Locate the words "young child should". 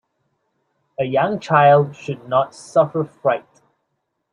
1.03-2.27